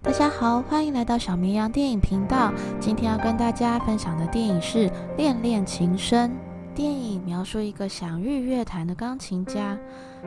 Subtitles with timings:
[0.00, 2.52] 大家好，欢迎来到小绵羊电影频道。
[2.78, 6.30] 今天要跟大家分享的电影是《恋恋情深》。
[6.72, 9.76] 电影描述一个享誉乐坛的钢琴家，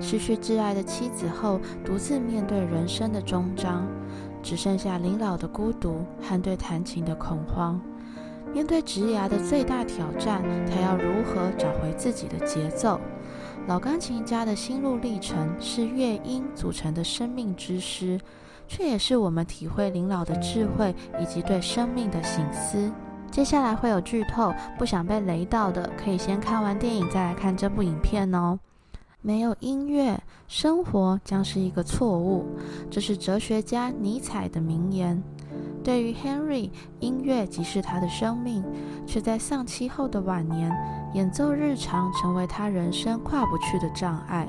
[0.00, 3.86] 失去挚爱的妻子后，独自面对人生的终章，
[4.42, 7.78] 只剩下临老的孤独和对弹琴的恐慌。
[8.54, 12.98] 面对职涯的最大挑战，他要如何找回自己的节奏？
[13.66, 18.18] 老钢琴家的心路历程是乐音组成的生命之诗，
[18.66, 22.90] 却也是我们体会林老的智慧以及对生命的省思。
[23.30, 28.58] 接下来会有剧透，不想被雷到的，可以先看完电影再来看这部影片哦。
[29.20, 32.46] 没有音乐，生活将是一个错误，
[32.90, 35.22] 这是哲学家尼采的名言。
[35.88, 36.70] 对于 Henry，
[37.00, 38.62] 音乐即是他的生命，
[39.06, 40.70] 却在丧妻后的晚年，
[41.14, 44.46] 演奏日常成为他人生跨不去的障碍。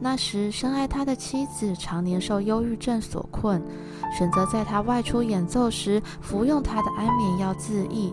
[0.00, 3.62] 那时，深爱他的妻子常年受忧郁症所困，
[4.18, 8.12] 选择在他外出演奏时服用他的安眠药自缢。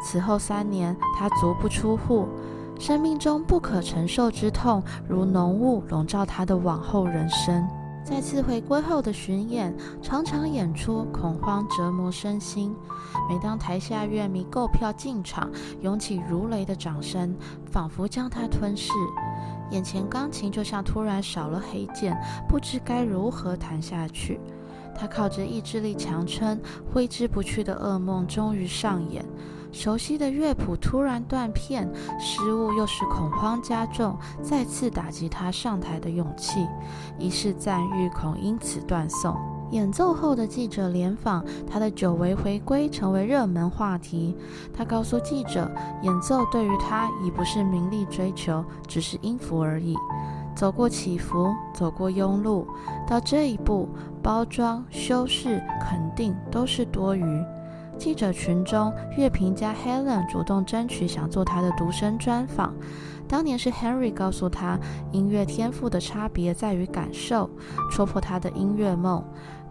[0.00, 2.28] 此后三年，他足不出户，
[2.78, 7.68] 生命中不可承受之痛如浓雾笼罩他的往后人生。
[8.08, 12.74] 再次回归后的巡演，场场演出恐慌折磨身心。
[13.28, 15.50] 每当台下乐迷购票进场，
[15.82, 17.36] 涌起如雷的掌声，
[17.70, 18.92] 仿佛将他吞噬。
[19.70, 22.16] 眼前钢琴就像突然少了黑键，
[22.48, 24.40] 不知该如何弹下去。
[24.98, 26.60] 他靠着意志力强撑，
[26.92, 29.24] 挥之不去的噩梦终于上演。
[29.70, 31.86] 熟悉的乐谱突然断片，
[32.18, 36.66] 失误又是恐慌加重，再次打击他上台的勇气。
[37.18, 39.36] 一世赞誉恐因此断送。
[39.70, 44.34] 演奏后的记者联访，他的久违回归成为热门话题。
[44.72, 45.70] 他告诉记者，
[46.02, 49.94] 演奏对于他已不是名利追求，只是音符而已。
[50.58, 52.66] 走过起伏，走过庸碌，
[53.06, 53.88] 到这一步，
[54.20, 57.44] 包装、修饰、肯定都是多余。
[57.96, 62.74] 记者群中，乐评家 Helen 主动争取想做他的独声专访。
[63.28, 64.76] 当年是 Henry 告诉他，
[65.12, 67.48] 音乐天赋的差别在于感受，
[67.92, 69.22] 戳破他的音乐梦。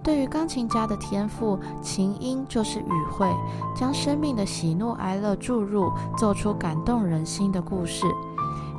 [0.01, 3.29] 对于钢琴家的天赋，琴音就是语汇，
[3.75, 8.05] 将生命的喜怒哀乐注入，奏出感动人心的故事。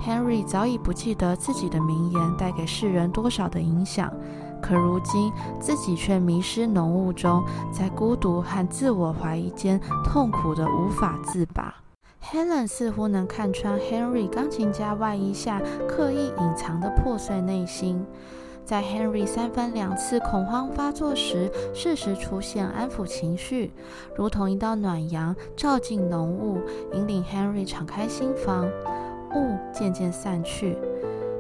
[0.05, 4.13] Henry 早已不记得自己的名言带给世人多少的影响。
[4.61, 11.75] 可如今，自己却迷失浓雾中，在孤独和自我怀疑间痛苦得无法自拔。
[12.21, 18.05] Helen 似乎能看穿 Henry 钢琴家外衣下刻意隐藏的破碎内心，
[18.65, 23.73] 在 Henry 三番两次恐慌发作时，适时出现安抚情绪，
[24.17, 26.61] 如同一道暖阳照进浓雾，
[26.93, 28.69] 引领 Henry 敞开心房。
[29.35, 30.77] 雾渐渐散去。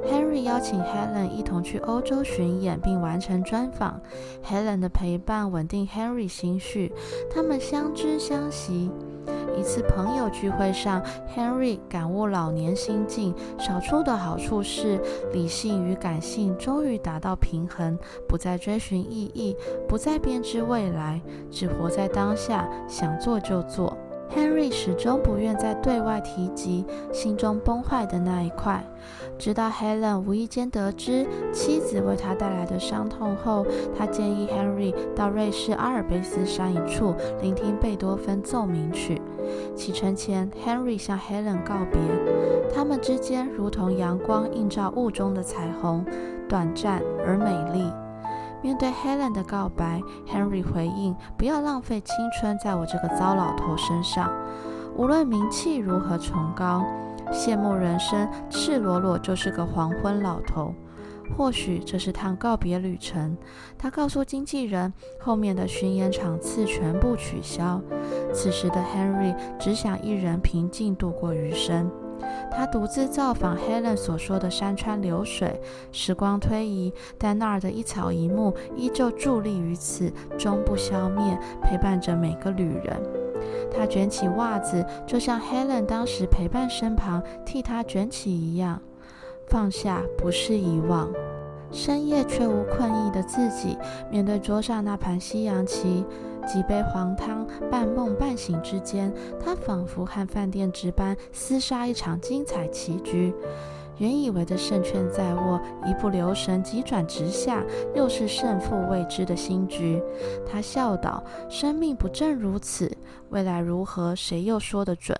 [0.06, 4.00] Henry 邀请 Helen 一同去欧洲巡演，并完成专访。
[4.42, 6.92] Helen 的陪伴稳定 Henry 心绪，
[7.30, 8.90] 他们相知相惜。
[9.58, 11.02] 一次朋友聚会上
[11.36, 15.00] ，Henry 感悟老年心境，少出的好处是
[15.32, 17.98] 理性与感性终于达到平衡，
[18.28, 19.56] 不再追寻意义，
[19.88, 23.94] 不再编织未来，只活在当下，想做就做。
[24.34, 28.84] Henry 始终不愿在对外提及心中崩坏的那一块，
[29.38, 33.66] 直到 Helen 无意间得知妻子为他带来的伤痛后，
[33.96, 39.20] 他建议 Henry 到瑞士阿尔卑斯山一处聆听贝多芬奏鸣曲。
[39.74, 42.00] 启程前，Henry 向 Helen 告别，
[42.74, 46.04] 他们之间如同阳光映照雾中的彩虹，
[46.48, 47.90] 短暂而美丽。
[48.60, 54.32] 面对 Helen 的告白，Henry 回应：“不要浪费青春在我这个糟老头身上。
[54.96, 56.84] 无论名气如何崇高，
[57.30, 60.74] 羡慕人生，赤裸裸就是个黄昏老头。
[61.36, 63.36] 或许这是趟告别旅程。”
[63.78, 67.80] 他告诉经纪人，后面的巡演场次全部取消。
[68.34, 71.88] 此时的 Henry 只想一人平静度过余生。
[72.50, 75.60] 他独自造访 Helen 所说的山川流水，
[75.92, 83.00] 时光推移，但那儿的一草一木依旧伫立于此，终不消灭，陪伴着每个旅人。
[83.70, 88.80] 他卷起袜子，就像 Helen 当时陪伴身旁，替他卷起一样。
[89.46, 91.08] 放下不是遗忘。
[91.70, 93.76] 深夜却无困意的自己，
[94.10, 96.04] 面对桌上那盘西洋棋。
[96.48, 103.34] 几杯黄汤，半梦半醒之间，他仿佛和饭店值班厮杀一场精彩棋局。
[103.98, 107.62] 原以为的胜券在握，一不留神急转直下，
[107.94, 110.02] 又是胜负未知的新局。
[110.50, 112.96] 他笑道：“生命不正如此？
[113.30, 115.18] 未来如何，谁又说得准？”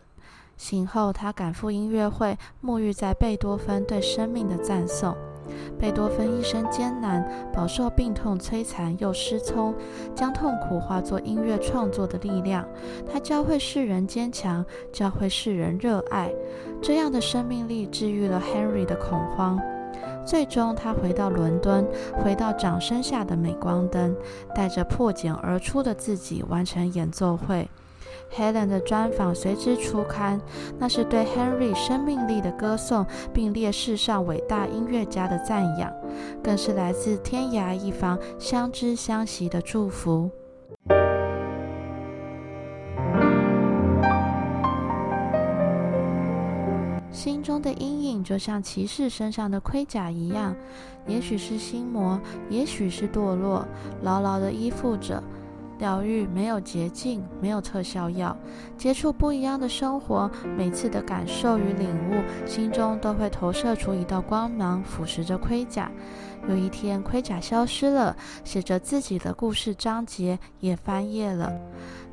[0.56, 5.14] 醒后，他赶赴音乐会，沐浴在贝多芬对生命的赞颂。
[5.78, 9.74] 贝多芬一生艰难，饱受病痛摧残又失聪，
[10.14, 12.66] 将痛苦化作音乐创作的力量。
[13.10, 16.30] 他教会世人坚强，教会世人热爱。
[16.82, 19.60] 这样的生命力治愈了 Henry 的恐慌。
[20.24, 21.86] 最终，他回到伦敦，
[22.22, 24.14] 回到掌声下的镁光灯，
[24.54, 27.68] 带着破茧而出的自己完成演奏会。
[28.34, 30.40] Helen 的专访随之出刊，
[30.78, 35.92] 那是对 Henry 生命力的歌颂，并列世上伟大音乐家的赞扬，
[36.42, 40.30] 更是来自天涯一方相知相惜的祝福。
[47.10, 50.54] 心中的阴影就像骑士身上的盔甲一样，
[51.06, 53.66] 也许是心魔，也许是堕落，
[54.02, 55.20] 牢牢地依附着。
[55.78, 58.36] 疗愈没有捷径，没有特效药。
[58.76, 65.90] 接触不一样的生活，每次的感受与领悟，心中都会投射出一道光芒，腐蚀着盔甲。
[66.48, 71.52] 有一天，盔甲消失了，写着自己的故事章节也翻页了。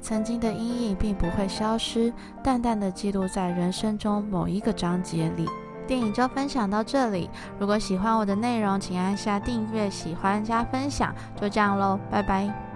[0.02, 2.14] 曾经的阴影并不会消失，
[2.44, 5.48] 淡淡的记录在人生中某一个章节里。
[5.88, 7.30] 电影就分享到这里。
[7.60, 11.14] 如果喜欢我的内容，请按下订阅、喜欢加分享。
[11.40, 12.75] 就这样喽，拜拜。